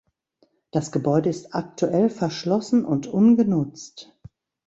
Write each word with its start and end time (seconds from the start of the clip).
Das 0.71 0.91
Gebäude 0.91 1.29
ist 1.29 1.53
aktuell 1.53 2.09
verschlossen 2.09 2.85
und 2.85 3.05
ungenutzt. 3.05 4.17